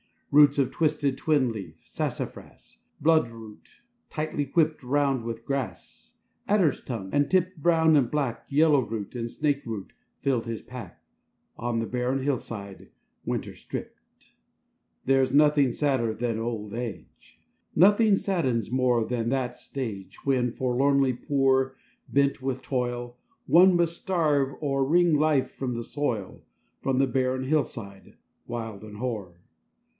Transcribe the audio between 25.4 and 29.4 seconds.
from the soil, From the barren hillside, wild and hoar.